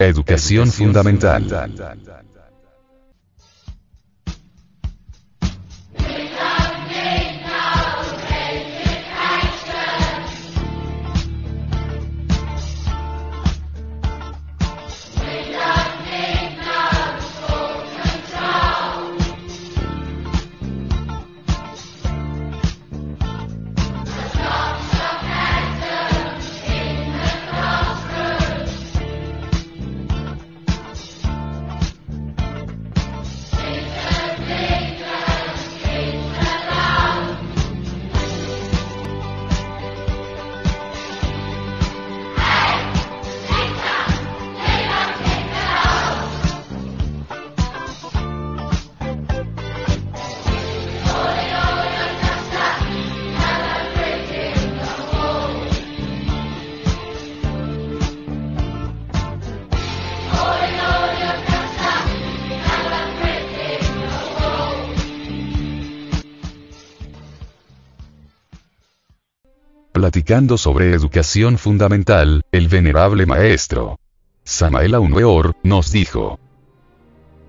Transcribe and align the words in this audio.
Educación 0.00 0.72
fundamental. 0.72 1.46
Platicando 70.00 70.56
sobre 70.56 70.94
educación 70.94 71.58
fundamental, 71.58 72.40
el 72.52 72.68
venerable 72.68 73.26
maestro 73.26 73.98
Samael 74.44 74.96
Weor, 74.96 75.54
nos 75.62 75.92
dijo. 75.92 76.40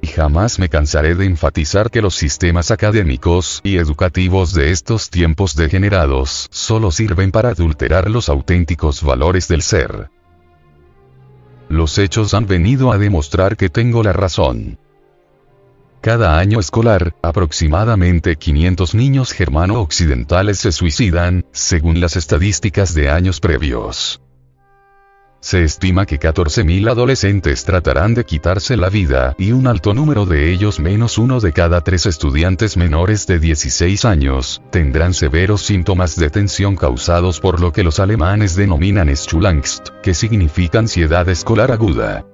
Y 0.00 0.08
jamás 0.08 0.58
me 0.58 0.68
cansaré 0.68 1.14
de 1.14 1.26
enfatizar 1.26 1.88
que 1.88 2.02
los 2.02 2.16
sistemas 2.16 2.72
académicos 2.72 3.60
y 3.62 3.76
educativos 3.76 4.54
de 4.54 4.72
estos 4.72 5.08
tiempos 5.08 5.54
degenerados 5.54 6.48
solo 6.50 6.90
sirven 6.90 7.30
para 7.30 7.50
adulterar 7.50 8.10
los 8.10 8.28
auténticos 8.28 9.04
valores 9.04 9.46
del 9.46 9.62
ser. 9.62 10.10
Los 11.68 11.96
hechos 11.96 12.34
han 12.34 12.48
venido 12.48 12.90
a 12.90 12.98
demostrar 12.98 13.56
que 13.56 13.68
tengo 13.68 14.02
la 14.02 14.14
razón. 14.14 14.80
Cada 16.02 16.36
año 16.36 16.58
escolar, 16.58 17.14
aproximadamente 17.22 18.34
500 18.34 18.96
niños 18.96 19.30
germano-occidentales 19.30 20.58
se 20.58 20.72
suicidan, 20.72 21.44
según 21.52 22.00
las 22.00 22.16
estadísticas 22.16 22.92
de 22.92 23.08
años 23.08 23.38
previos. 23.38 24.20
Se 25.38 25.62
estima 25.62 26.04
que 26.04 26.18
14.000 26.18 26.90
adolescentes 26.90 27.64
tratarán 27.64 28.14
de 28.14 28.24
quitarse 28.24 28.76
la 28.76 28.88
vida 28.88 29.36
y 29.38 29.52
un 29.52 29.68
alto 29.68 29.94
número 29.94 30.26
de 30.26 30.52
ellos 30.52 30.80
menos 30.80 31.18
uno 31.18 31.38
de 31.38 31.52
cada 31.52 31.82
tres 31.82 32.06
estudiantes 32.06 32.76
menores 32.76 33.28
de 33.28 33.38
16 33.38 34.04
años, 34.04 34.60
tendrán 34.72 35.14
severos 35.14 35.62
síntomas 35.62 36.16
de 36.16 36.30
tensión 36.30 36.74
causados 36.74 37.38
por 37.38 37.60
lo 37.60 37.72
que 37.72 37.84
los 37.84 38.00
alemanes 38.00 38.56
denominan 38.56 39.08
Schulangst, 39.08 39.90
que 40.02 40.14
significa 40.14 40.80
ansiedad 40.80 41.28
escolar 41.28 41.70
aguda. 41.70 42.26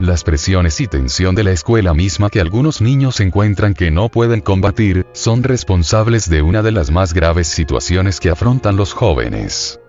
Las 0.00 0.24
presiones 0.24 0.80
y 0.80 0.86
tensión 0.86 1.34
de 1.34 1.44
la 1.44 1.52
escuela 1.52 1.92
misma 1.92 2.30
que 2.30 2.40
algunos 2.40 2.80
niños 2.80 3.20
encuentran 3.20 3.74
que 3.74 3.90
no 3.90 4.08
pueden 4.08 4.40
combatir, 4.40 5.06
son 5.12 5.42
responsables 5.42 6.30
de 6.30 6.40
una 6.40 6.62
de 6.62 6.72
las 6.72 6.90
más 6.90 7.12
graves 7.12 7.48
situaciones 7.48 8.18
que 8.18 8.30
afrontan 8.30 8.76
los 8.76 8.94
jóvenes. 8.94 9.79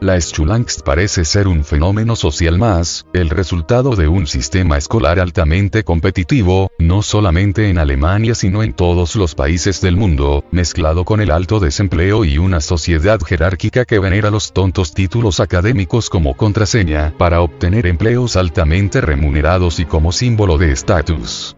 La 0.00 0.18
Schulangst 0.18 0.80
parece 0.80 1.26
ser 1.26 1.46
un 1.46 1.62
fenómeno 1.62 2.16
social 2.16 2.56
más, 2.56 3.04
el 3.12 3.28
resultado 3.28 3.96
de 3.96 4.08
un 4.08 4.26
sistema 4.26 4.78
escolar 4.78 5.20
altamente 5.20 5.84
competitivo, 5.84 6.70
no 6.78 7.02
solamente 7.02 7.68
en 7.68 7.76
Alemania 7.76 8.34
sino 8.34 8.62
en 8.62 8.72
todos 8.72 9.14
los 9.14 9.34
países 9.34 9.82
del 9.82 9.98
mundo, 9.98 10.42
mezclado 10.52 11.04
con 11.04 11.20
el 11.20 11.30
alto 11.30 11.60
desempleo 11.60 12.24
y 12.24 12.38
una 12.38 12.62
sociedad 12.62 13.20
jerárquica 13.20 13.84
que 13.84 13.98
venera 13.98 14.30
los 14.30 14.54
tontos 14.54 14.94
títulos 14.94 15.38
académicos 15.38 16.08
como 16.08 16.34
contraseña 16.34 17.12
para 17.18 17.42
obtener 17.42 17.86
empleos 17.86 18.36
altamente 18.36 19.02
remunerados 19.02 19.80
y 19.80 19.84
como 19.84 20.12
símbolo 20.12 20.56
de 20.56 20.72
estatus. 20.72 21.56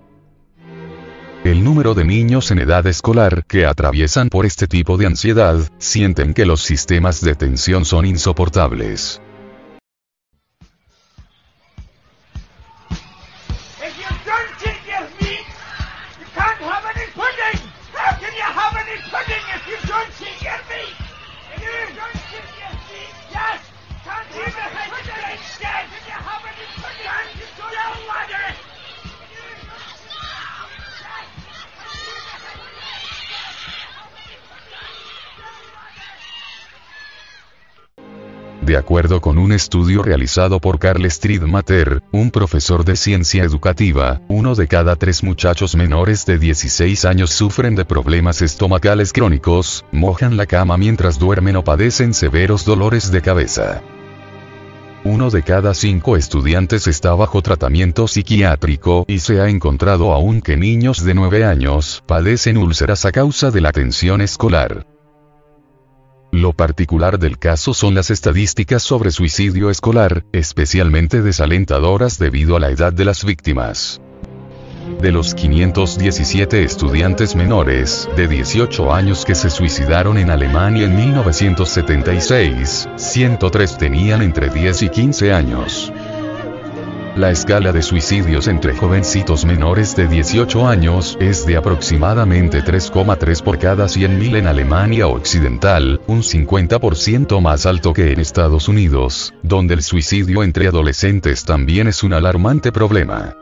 El 1.44 1.64
número 1.64 1.94
de 1.94 2.04
niños 2.04 2.52
en 2.52 2.60
edad 2.60 2.86
escolar 2.86 3.44
que 3.46 3.66
atraviesan 3.66 4.28
por 4.28 4.46
este 4.46 4.68
tipo 4.68 4.96
de 4.96 5.06
ansiedad, 5.06 5.58
sienten 5.78 6.34
que 6.34 6.46
los 6.46 6.62
sistemas 6.62 7.20
de 7.20 7.34
tensión 7.34 7.84
son 7.84 8.06
insoportables. 8.06 9.20
De 38.62 38.76
acuerdo 38.76 39.20
con 39.20 39.38
un 39.38 39.50
estudio 39.50 40.04
realizado 40.04 40.60
por 40.60 40.78
Carl 40.78 41.04
Striedmatter, 41.10 42.00
un 42.12 42.30
profesor 42.30 42.84
de 42.84 42.94
ciencia 42.94 43.42
educativa, 43.42 44.20
uno 44.28 44.54
de 44.54 44.68
cada 44.68 44.94
tres 44.94 45.24
muchachos 45.24 45.74
menores 45.74 46.24
de 46.26 46.38
16 46.38 47.04
años 47.04 47.30
sufren 47.30 47.74
de 47.74 47.84
problemas 47.84 48.40
estomacales 48.40 49.12
crónicos, 49.12 49.84
mojan 49.90 50.36
la 50.36 50.46
cama 50.46 50.76
mientras 50.76 51.18
duermen 51.18 51.56
o 51.56 51.64
padecen 51.64 52.14
severos 52.14 52.64
dolores 52.64 53.10
de 53.10 53.20
cabeza. 53.20 53.82
Uno 55.02 55.30
de 55.30 55.42
cada 55.42 55.74
cinco 55.74 56.16
estudiantes 56.16 56.86
está 56.86 57.12
bajo 57.14 57.42
tratamiento 57.42 58.06
psiquiátrico 58.06 59.04
y 59.08 59.18
se 59.18 59.40
ha 59.40 59.48
encontrado 59.48 60.12
aún 60.12 60.40
que 60.40 60.56
niños 60.56 61.04
de 61.04 61.14
9 61.14 61.44
años 61.44 62.04
padecen 62.06 62.58
úlceras 62.58 63.04
a 63.06 63.10
causa 63.10 63.50
de 63.50 63.60
la 63.60 63.72
tensión 63.72 64.20
escolar. 64.20 64.86
Lo 66.34 66.54
particular 66.54 67.18
del 67.18 67.38
caso 67.38 67.74
son 67.74 67.94
las 67.94 68.10
estadísticas 68.10 68.82
sobre 68.82 69.10
suicidio 69.10 69.68
escolar, 69.68 70.24
especialmente 70.32 71.20
desalentadoras 71.20 72.18
debido 72.18 72.56
a 72.56 72.60
la 72.60 72.70
edad 72.70 72.90
de 72.90 73.04
las 73.04 73.22
víctimas. 73.22 74.00
De 74.98 75.12
los 75.12 75.34
517 75.34 76.64
estudiantes 76.64 77.36
menores 77.36 78.08
de 78.16 78.28
18 78.28 78.94
años 78.94 79.26
que 79.26 79.34
se 79.34 79.50
suicidaron 79.50 80.16
en 80.16 80.30
Alemania 80.30 80.86
en 80.86 80.96
1976, 80.96 82.88
103 82.96 83.76
tenían 83.76 84.22
entre 84.22 84.48
10 84.48 84.84
y 84.84 84.88
15 84.88 85.34
años. 85.34 85.92
La 87.14 87.30
escala 87.30 87.72
de 87.72 87.82
suicidios 87.82 88.48
entre 88.48 88.74
jovencitos 88.74 89.44
menores 89.44 89.94
de 89.94 90.08
18 90.08 90.66
años 90.66 91.18
es 91.20 91.44
de 91.44 91.58
aproximadamente 91.58 92.62
3,3 92.64 93.42
por 93.42 93.58
cada 93.58 93.84
100.000 93.84 94.38
en 94.38 94.46
Alemania 94.46 95.06
Occidental, 95.08 96.00
un 96.06 96.22
50% 96.22 97.38
más 97.42 97.66
alto 97.66 97.92
que 97.92 98.12
en 98.12 98.20
Estados 98.20 98.66
Unidos, 98.66 99.34
donde 99.42 99.74
el 99.74 99.82
suicidio 99.82 100.42
entre 100.42 100.68
adolescentes 100.68 101.44
también 101.44 101.86
es 101.86 102.02
un 102.02 102.14
alarmante 102.14 102.72
problema. 102.72 103.36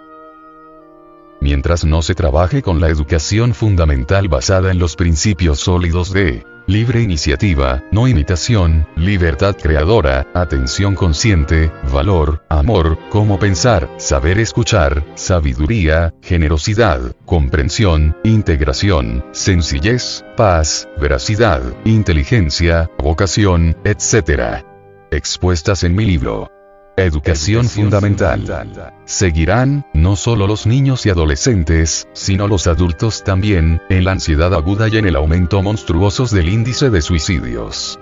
Mientras 1.51 1.85
no 1.85 2.01
se 2.01 2.15
trabaje 2.15 2.63
con 2.63 2.81
la 2.81 2.91
educación 2.91 3.55
fundamental 3.55 4.29
basada 4.29 4.71
en 4.71 4.79
los 4.79 4.95
principios 4.95 5.59
sólidos 5.59 6.13
de 6.13 6.45
libre 6.69 7.03
iniciativa, 7.03 7.83
no 7.91 8.07
imitación, 8.07 8.87
libertad 8.95 9.57
creadora, 9.61 10.29
atención 10.33 10.95
consciente, 10.95 11.73
valor, 11.93 12.45
amor, 12.49 13.01
cómo 13.09 13.41
pensar, 13.41 13.91
saber 13.97 14.39
escuchar, 14.39 15.05
sabiduría, 15.17 16.15
generosidad, 16.23 17.01
comprensión, 17.27 18.17
integración, 18.23 19.25
sencillez, 19.33 20.25
paz, 20.37 20.89
veracidad, 21.01 21.63
inteligencia, 21.85 22.89
vocación, 22.97 23.77
etc. 23.83 24.63
Expuestas 25.11 25.83
en 25.83 25.97
mi 25.97 26.05
libro. 26.05 26.60
Educación 27.05 27.69
fundamental. 27.69 28.93
Seguirán, 29.05 29.87
no 29.95 30.17
solo 30.17 30.47
los 30.47 30.67
niños 30.67 31.07
y 31.07 31.11
adolescentes, 31.11 32.09
sino 32.13 32.47
los 32.47 32.67
adultos 32.67 33.25
también, 33.25 33.81
en 33.89 34.05
la 34.05 34.13
ansiedad 34.13 34.53
aguda 34.55 34.89
y 34.89 34.99
en 34.99 35.07
el 35.07 35.17
aumento 35.17 35.63
monstruosos 35.63 36.31
del 36.31 36.49
índice 36.49 36.91
de 36.91 37.01
suicidios. 37.01 37.99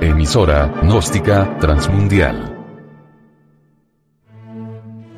Emisora, 0.00 0.72
gnóstica, 0.82 1.58
transmundial 1.58 2.53